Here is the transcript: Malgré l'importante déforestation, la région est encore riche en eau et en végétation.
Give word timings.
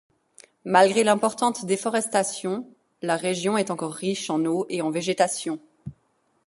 Malgré 0.65 1.03
l'importante 1.03 1.63
déforestation, 1.67 2.65
la 3.03 3.17
région 3.17 3.55
est 3.59 3.69
encore 3.69 3.93
riche 3.93 4.31
en 4.31 4.43
eau 4.45 4.65
et 4.67 4.81
en 4.81 4.89
végétation. 4.89 5.59